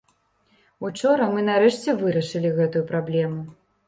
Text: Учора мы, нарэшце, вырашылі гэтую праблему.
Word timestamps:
Учора 0.87 1.27
мы, 1.35 1.43
нарэшце, 1.49 1.93
вырашылі 1.99 2.49
гэтую 2.61 2.83
праблему. 2.89 3.45